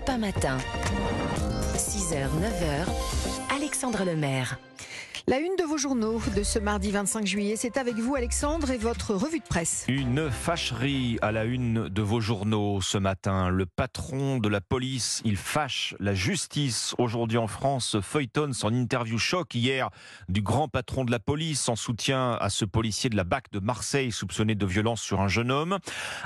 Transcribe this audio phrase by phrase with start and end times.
[0.00, 0.58] Europe 1 matin.
[1.76, 4.69] 6h, 9h, Alexandre Lemaire.
[5.30, 8.76] La une de vos journaux de ce mardi 25 juillet, c'est avec vous Alexandre et
[8.76, 9.84] votre revue de presse.
[9.86, 13.48] Une fâcherie à la une de vos journaux ce matin.
[13.48, 16.96] Le patron de la police, il fâche la justice.
[16.98, 19.90] Aujourd'hui en France, feuilletonne son interview choc hier
[20.28, 23.60] du grand patron de la police en soutien à ce policier de la BAC de
[23.60, 25.78] Marseille soupçonné de violence sur un jeune homme.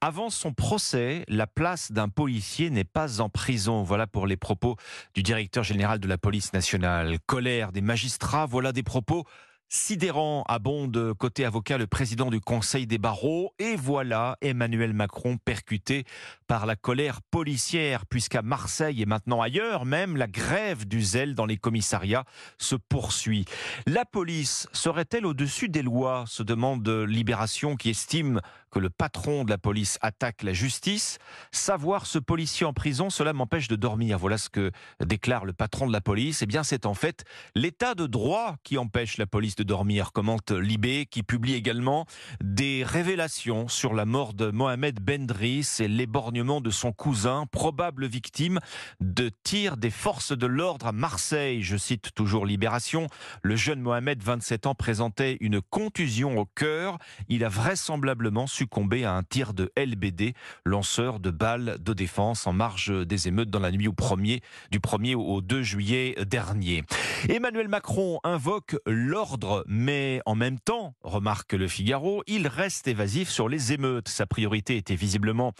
[0.00, 3.84] Avant son procès, la place d'un policier n'est pas en prison.
[3.84, 4.74] Voilà pour les propos
[5.14, 7.18] du directeur général de la police nationale.
[7.26, 9.24] Colère des magistrats, voilà des propos
[9.68, 16.04] sidérants abonde côté avocat le président du Conseil des barreaux et voilà Emmanuel Macron percuté
[16.46, 21.44] par la colère policière puisqu'à Marseille et maintenant ailleurs même la grève du zèle dans
[21.44, 22.24] les commissariats
[22.56, 23.44] se poursuit.
[23.86, 29.50] La police serait-elle au-dessus des lois se demande Libération qui estime que le patron de
[29.50, 31.18] la police attaque la justice.
[31.52, 34.18] Savoir ce policier en prison, cela m'empêche de dormir.
[34.18, 34.70] Voilà ce que
[35.04, 36.42] déclare le patron de la police.
[36.42, 37.24] Eh bien, c'est en fait
[37.54, 42.06] l'état de droit qui empêche la police de dormir, commente Libé, qui publie également
[42.42, 48.60] des révélations sur la mort de Mohamed Bendris et l'éborgnement de son cousin, probable victime
[49.00, 51.62] de tirs des forces de l'ordre à Marseille.
[51.62, 53.06] Je cite toujours Libération.
[53.42, 56.98] Le jeune Mohamed, 27 ans, présentait une contusion au cœur.
[57.28, 62.52] Il a vraisemblablement succombé à un tir de LBD, lanceur de balles de défense en
[62.52, 64.40] marge des émeutes dans la nuit au 1er,
[64.72, 66.82] du 1er au 2 juillet dernier.
[67.28, 73.48] Emmanuel Macron invoque l'ordre, mais en même temps, remarque le Figaro, il reste évasif sur
[73.48, 74.08] les émeutes.
[74.08, 75.52] Sa priorité était visiblement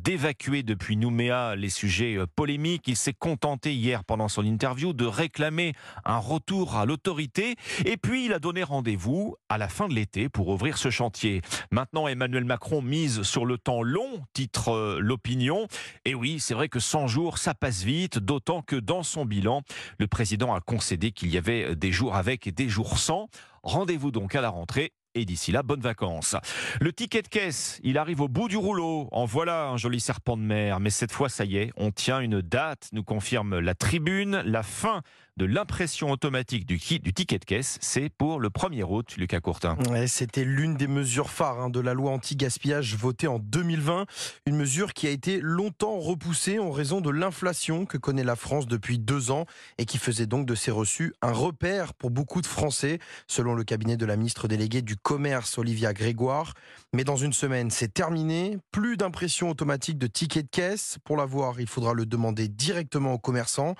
[0.00, 2.86] d'évacuer depuis Nouméa les sujets polémiques.
[2.86, 5.72] Il s'est contenté hier pendant son interview de réclamer
[6.04, 10.28] un retour à l'autorité et puis il a donné rendez-vous à la fin de l'été
[10.28, 11.42] pour ouvrir ce chantier.
[11.72, 15.66] Maintenant, Emmanuel Macron mise sur le temps long, titre euh, l'opinion.
[16.04, 19.62] Et oui, c'est vrai que 100 jours, ça passe vite, d'autant que dans son bilan,
[19.98, 23.28] le président a concédé qu'il y avait des jours avec et des jours sans.
[23.62, 26.36] Rendez-vous donc à la rentrée et d'ici là, bonnes vacances.
[26.80, 29.08] Le ticket de caisse, il arrive au bout du rouleau.
[29.12, 30.80] En voilà un joli serpent de mer.
[30.80, 34.42] Mais cette fois, ça y est, on tient une date, nous confirme la tribune.
[34.44, 35.02] La fin
[35.36, 39.76] de l'impression automatique du, ticket de caisse, c'est pour le 1er août, Lucas Courtin.
[40.06, 44.06] C'était l'une des mesures phares hein, de la loi anti-gaspillage votée en 2020.
[44.46, 48.68] Une mesure qui a été longtemps repoussée en raison de l'inflation que connaît la France
[48.68, 49.46] depuis deux ans
[49.78, 53.64] et qui faisait donc de ces reçus un repère pour beaucoup de Français, selon le
[53.64, 56.54] cabinet de la ministre déléguée du Commerce, Olivia Grégoire.
[56.92, 58.58] Mais dans une semaine, c'est terminé.
[58.70, 60.98] Plus d'impression automatique de tickets de caisse.
[61.02, 63.74] Pour l'avoir, il faudra le demander directement aux commerçants.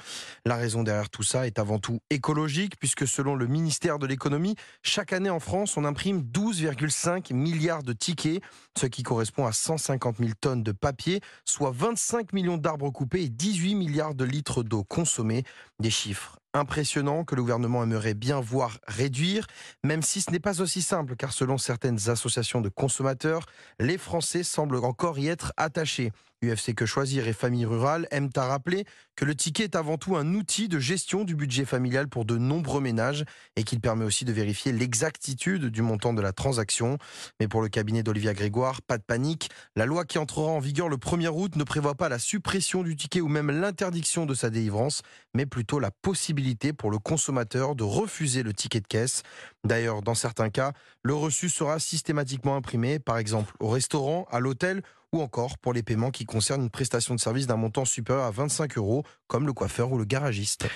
[0.44, 4.54] La raison derrière tout ça est avant tout écologique, puisque selon le ministère de l'économie,
[4.82, 8.42] chaque année en France, on imprime 12,5 milliards de tickets,
[8.78, 13.28] ce qui correspond à 150 000 tonnes de papier, soit 25 millions d'arbres coupés et
[13.28, 15.44] 18 milliards de litres d'eau consommée.
[15.80, 19.46] Des chiffres impressionnant que le gouvernement aimerait bien voir réduire,
[19.82, 23.46] même si ce n'est pas aussi simple, car selon certaines associations de consommateurs,
[23.80, 26.12] les Français semblent encore y être attachés.
[26.42, 28.84] UFC Que Choisir et Famille Rurale aiment à rappeler
[29.16, 32.36] que le ticket est avant tout un outil de gestion du budget familial pour de
[32.36, 33.24] nombreux ménages
[33.56, 36.98] et qu'il permet aussi de vérifier l'exactitude du montant de la transaction.
[37.40, 39.48] Mais pour le cabinet d'Olivia Grégoire, pas de panique.
[39.76, 42.96] La loi qui entrera en vigueur le 1er août ne prévoit pas la suppression du
[42.96, 45.90] ticket ou même l'interdiction de sa délivrance, mais plutôt la
[46.76, 49.22] pour le consommateur de refuser le ticket de caisse.
[49.64, 50.72] D'ailleurs, dans certains cas,
[51.02, 55.82] le reçu sera systématiquement imprimé, par exemple au restaurant, à l'hôtel ou encore pour les
[55.82, 59.52] paiements qui concernent une prestation de service d'un montant supérieur à 25 euros, comme le
[59.52, 60.66] coiffeur ou le garagiste.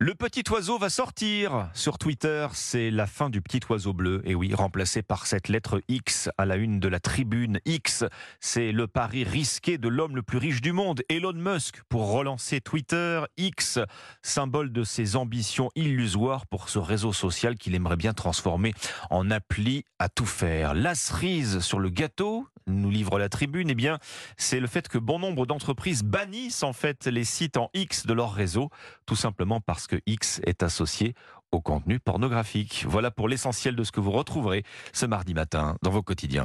[0.00, 2.46] Le petit oiseau va sortir sur Twitter.
[2.52, 4.22] C'est la fin du petit oiseau bleu.
[4.24, 7.58] Et oui, remplacé par cette lettre X à la une de la tribune.
[7.64, 8.04] X,
[8.38, 12.60] c'est le pari risqué de l'homme le plus riche du monde, Elon Musk, pour relancer
[12.60, 13.24] Twitter.
[13.38, 13.80] X,
[14.22, 18.74] symbole de ses ambitions illusoires pour ce réseau social qu'il aimerait bien transformer
[19.10, 20.74] en appli à tout faire.
[20.74, 23.98] La cerise sur le gâteau, nous livre la tribune, eh bien,
[24.36, 28.12] c'est le fait que bon nombre d'entreprises bannissent en fait les sites en X de
[28.12, 28.70] leur réseau,
[29.06, 31.14] tout simplement parce que X est associé
[31.50, 32.84] au contenu pornographique.
[32.86, 36.36] Voilà pour l'essentiel de ce que vous retrouverez ce mardi matin dans vos quotidiens.